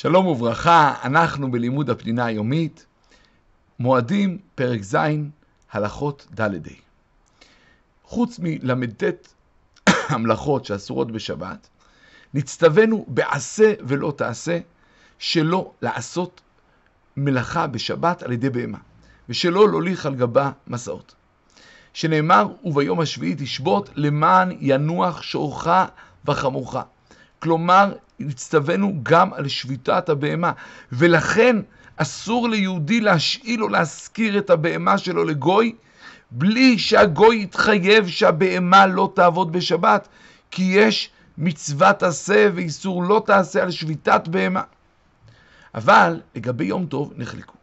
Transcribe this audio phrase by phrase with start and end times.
[0.00, 2.86] שלום וברכה, אנחנו בלימוד הפנינה היומית,
[3.78, 4.96] מועדים, פרק ז',
[5.72, 6.50] הלכות ד'
[8.04, 9.02] חוץ מל"ט
[10.10, 11.68] המלאכות שאסורות בשבת,
[12.34, 14.58] נצטווינו בעשה ולא תעשה,
[15.18, 16.40] שלא לעשות
[17.16, 18.78] מלאכה בשבת על ידי בהמה,
[19.28, 21.14] ושלא להוליך על גבה מסעות.
[21.92, 25.66] שנאמר, וביום השביעי תשבות למען ינוח שורך
[26.28, 26.76] וחמורך.
[27.38, 30.52] כלומר, הצטווינו גם על שביתת הבהמה,
[30.92, 31.56] ולכן
[31.96, 35.74] אסור ליהודי להשאיל או להשכיר את הבהמה שלו לגוי,
[36.30, 40.08] בלי שהגוי יתחייב שהבהמה לא תעבוד בשבת,
[40.50, 44.62] כי יש מצוות עשה ואיסור לא תעשה על שביתת בהמה.
[45.74, 47.54] אבל לגבי יום טוב נחלקו.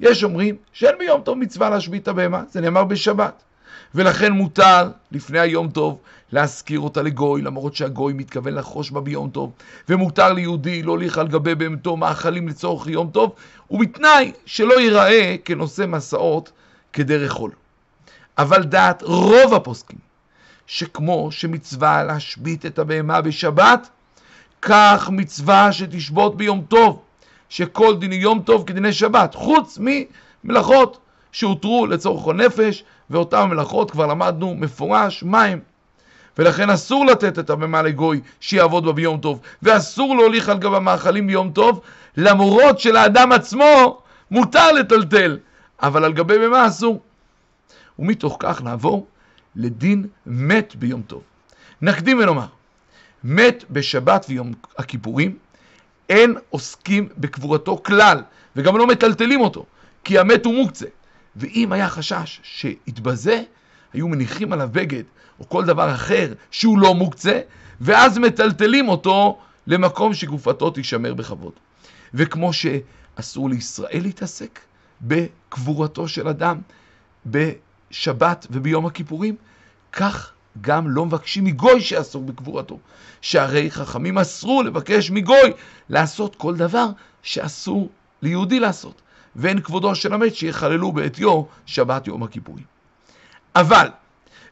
[0.00, 3.42] יש אומרים שאין ביום טוב מצווה להשבית את הבהמה, זה נאמר בשבת.
[3.94, 5.98] ולכן מותר לפני היום טוב
[6.32, 9.52] להשכיר אותה לגוי, למרות שהגוי מתכוון לחרוש בה ביום טוב,
[9.88, 13.32] ומותר ליהודי להוליך על גבי בהמתו מאכלים לצורך יום טוב,
[13.70, 16.52] ובתנאי שלא ייראה כנושא מסעות
[16.92, 17.50] כדרך חול.
[18.38, 19.98] אבל דעת רוב הפוסקים,
[20.66, 23.88] שכמו שמצווה להשבית את הבהמה בשבת,
[24.62, 27.02] כך מצווה שתשבות ביום טוב,
[27.48, 29.78] שכל דיני יום טוב כדיני שבת, חוץ
[30.44, 30.98] ממלאכות
[31.34, 35.60] שהותרו לצורך הנפש, ואותן מלאכות כבר למדנו מפורש מים.
[36.38, 41.26] ולכן אסור לתת את הבמה לגוי שיעבוד בה ביום טוב, ואסור להוליך על גב המאכלים
[41.26, 41.80] ביום טוב,
[42.16, 45.38] למרות שלאדם עצמו מותר לטלטל,
[45.82, 47.00] אבל על גבי במה אסור.
[47.98, 49.06] ומתוך כך נעבור
[49.56, 51.22] לדין מת ביום טוב.
[51.82, 52.46] נקדים ונאמר,
[53.24, 55.36] מת בשבת ויום הכיפורים,
[56.08, 58.22] אין עוסקים בקבורתו כלל,
[58.56, 59.64] וגם לא מטלטלים אותו,
[60.04, 60.86] כי המת הוא מוקצה.
[61.36, 63.42] ואם היה חשש שיתבזה,
[63.92, 65.02] היו מניחים עליו בגד
[65.40, 67.40] או כל דבר אחר שהוא לא מוקצה,
[67.80, 71.52] ואז מטלטלים אותו למקום שגופתו תישמר בכבוד.
[72.14, 74.60] וכמו שאסור לישראל להתעסק
[75.02, 76.60] בקבורתו של אדם
[77.26, 79.36] בשבת וביום הכיפורים,
[79.92, 82.78] כך גם לא מבקשים מגוי שאסור בקבורתו.
[83.20, 85.52] שהרי חכמים אסרו לבקש מגוי
[85.88, 86.86] לעשות כל דבר
[87.22, 87.88] שאסור
[88.22, 89.02] ליהודי לעשות.
[89.36, 92.64] ואין כבודו של המת שיחללו בעטיו שבת יום הכיפורים.
[93.56, 93.88] אבל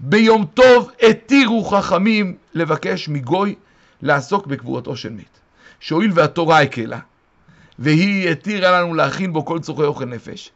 [0.00, 3.54] ביום טוב התירו חכמים לבקש מגוי
[4.02, 5.38] לעסוק בקבורתו של מת.
[5.80, 6.98] שהואיל והתורה הקלה,
[7.78, 10.50] והיא התירה לנו להכין בו כל צורכי אוכל נפש,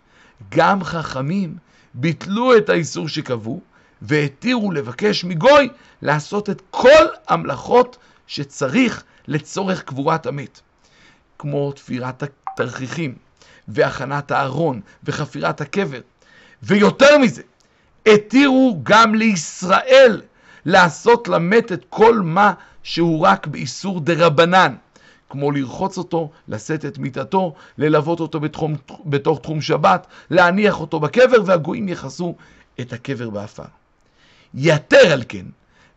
[0.49, 1.57] גם חכמים
[1.95, 3.61] ביטלו את האיסור שקבעו,
[4.03, 5.69] והתירו לבקש מגוי
[6.03, 7.97] לעשות את כל המלאכות
[8.27, 10.61] שצריך לצורך קבורת המת,
[11.39, 13.15] כמו תפירת התרחיכים,
[13.69, 16.01] והכנת הארון וחפירת הקבר.
[16.63, 17.43] ויותר מזה,
[18.07, 20.21] התירו גם לישראל
[20.65, 22.53] לעשות למת את כל מה
[22.83, 24.75] שהוא רק באיסור דה רבנן,
[25.31, 31.37] כמו לרחוץ אותו, לשאת את מיטתו, ללוות אותו בתחום, בתוך תחום שבת, להניח אותו בקבר,
[31.47, 32.35] והגויים יכסו
[32.81, 33.65] את הקבר בעפר.
[34.55, 35.47] יתר על כן,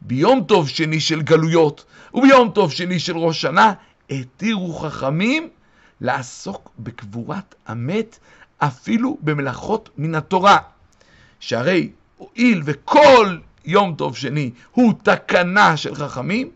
[0.01, 3.73] ביום טוב שני של גלויות וביום טוב שני של ראש שנה,
[4.09, 5.49] התירו חכמים
[6.01, 8.19] לעסוק בקבורת המת
[8.57, 10.57] אפילו במלאכות מן התורה.
[11.39, 16.51] שהרי הואיל וכל יום טוב שני הוא תקנה של חכמים,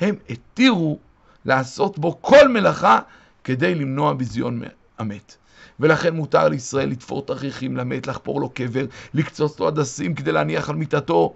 [0.00, 0.98] הם התירו
[1.44, 2.98] לעשות בו כל מלאכה
[3.44, 4.62] כדי למנוע ביזיון
[4.98, 5.36] המת.
[5.80, 10.76] ולכן מותר לישראל לתפור תכריכים למת, לחפור לו קבר, לקצוץ לו הדסים כדי להניח על
[10.76, 11.34] מיטתו.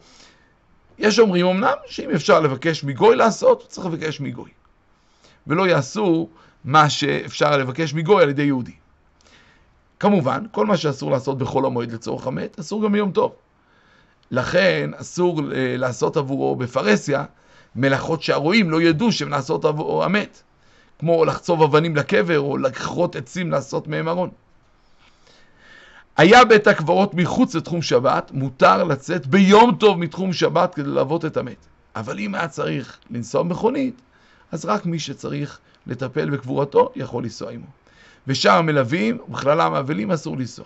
[0.99, 4.51] יש אומרים אמנם שאם אפשר לבקש מגוי לעשות, צריך לבקש מגוי.
[5.47, 6.29] ולא יעשו
[6.67, 8.73] מה שאפשר לבקש מגוי על ידי יהודי.
[10.01, 13.33] כמובן, כל מה שאסור לעשות בחול המועד לצורך המת, אסור גם ביום טוב.
[14.31, 17.25] לכן אסור אה, לעשות עבורו בפרהסיה
[17.77, 20.43] מלאכות שהרועים לא ידעו שהן נעשות עבור המת,
[20.99, 24.31] כמו לחצוב אבנים לקבר או לכרות עצים לעשות מהם ארון.
[26.17, 31.37] היה בית הקברות מחוץ לתחום שבת, מותר לצאת ביום טוב מתחום שבת כדי ללוות את
[31.37, 31.67] המת.
[31.97, 34.01] אבל אם היה צריך לנסוע מכונית,
[34.53, 37.67] אז רק מי שצריך לטפל בקבורתו, יכול לנסוע עמו.
[38.27, 40.65] ושאר המלווים, ובכללם האבלים, אסור לנסוע.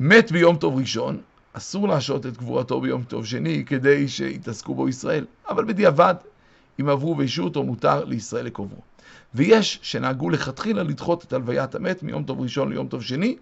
[0.00, 1.20] מת ביום טוב ראשון,
[1.52, 6.14] אסור להשעות את קבורתו ביום טוב שני כדי שיתעסקו בו ישראל, אבל בדיעבד,
[6.80, 8.80] אם עברו ואישו אותו, מותר לישראל לקוברו.
[9.34, 13.36] ויש שנהגו לכתחילה לדחות את הלוויית המת מיום טוב ראשון ליום טוב שני,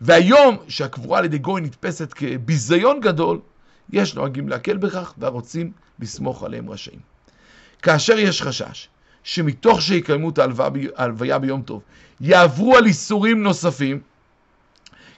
[0.00, 3.40] והיום שהקבורה על ידי גוי נתפסת כביזיון גדול,
[3.90, 7.17] יש נוהגים להקל בכך והרוצים לסמוך עליהם רשאים.
[7.82, 8.88] כאשר יש חשש
[9.22, 10.38] שמתוך שיקיימו את
[10.96, 11.82] ההלוויה ביום טוב
[12.20, 14.00] יעברו על איסורים נוספים,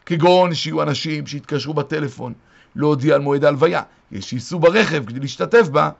[0.06, 2.32] כגון שיהיו אנשים שיתקשרו בטלפון
[2.76, 5.90] להודיע על מועד ההלוויה, יש שייסעו ברכב כדי להשתתף בה,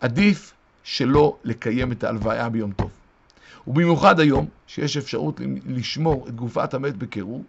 [0.00, 0.52] עדיף
[0.82, 2.90] שלא לקיים את ההלוויה ביום טוב.
[3.66, 7.44] ובמיוחד היום, שיש אפשרות לשמור את גופת המת בקירור,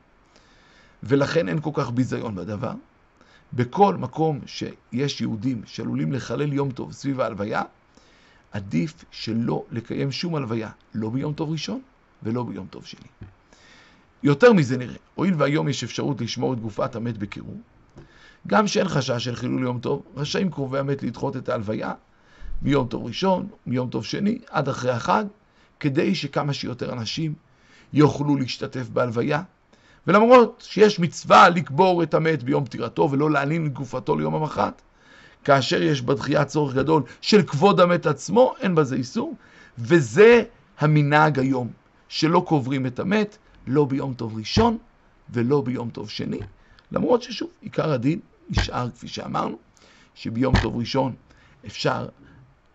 [1.03, 2.73] ולכן אין כל כך ביזיון בדבר.
[3.53, 7.61] בכל מקום שיש יהודים שעלולים לחלל יום טוב סביב ההלוויה,
[8.55, 11.81] עדיף שלא לקיים שום הלוויה, לא ביום טוב ראשון
[12.23, 13.07] ולא ביום טוב שני.
[14.23, 17.57] יותר מזה נראה, הואיל והיום יש אפשרות לשמור את גופת המת בקירור,
[18.47, 21.93] גם שאין חשש של חילול יום טוב, רשאים קרובי המת לדחות את ההלוויה
[22.61, 25.25] מיום טוב ראשון, מיום טוב שני, עד אחרי החג,
[25.79, 27.33] כדי שכמה שיותר אנשים
[27.93, 29.41] יוכלו להשתתף בהלוויה.
[30.07, 34.81] ולמרות שיש מצווה לקבור את המת ביום פטירתו ולא להלין את גופתו ליום המחרת,
[35.45, 39.35] כאשר יש בדחייה צורך גדול של כבוד המת עצמו, אין בזה איסור,
[39.77, 40.43] וזה
[40.79, 41.71] המנהג היום,
[42.07, 43.37] שלא קוברים את המת,
[43.67, 44.77] לא ביום טוב ראשון
[45.29, 46.45] ולא ביום טוב שני,
[46.91, 48.19] למרות ששוב, עיקר הדין
[48.49, 49.57] נשאר כפי שאמרנו,
[50.15, 51.15] שביום טוב ראשון
[51.65, 52.07] אפשר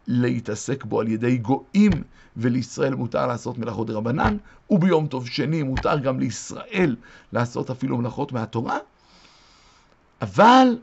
[0.07, 2.03] להתעסק בו על ידי גויים,
[2.37, 4.37] ולישראל מותר לעשות מלאכות דרבנן,
[4.71, 6.97] וביום טוב שני מותר גם לישראל
[7.33, 8.79] לעשות אפילו מלאכות מהתורה,
[10.23, 10.77] אבל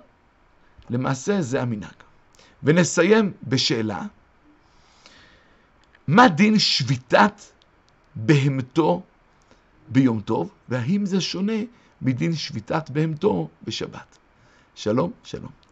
[0.90, 1.96] למעשה זה המנהג.
[2.64, 4.06] ונסיים בשאלה,
[6.08, 7.42] מה דין שביתת
[8.16, 9.02] בהמתו
[9.90, 11.54] ביום טוב, והאם זה שונה
[12.02, 14.18] מדין שביתת בהמתו בשבת?
[14.76, 15.67] שלום, שלום.